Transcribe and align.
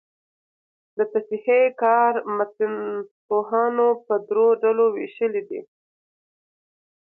د 0.97 0.99
تصحیح 1.13 1.63
کار 1.81 2.13
متنپوهانو 2.37 3.87
په 4.05 4.13
درو 4.27 4.47
ډلو 4.63 4.85
ویشلی 4.95 5.41
دﺉ. 5.49 5.61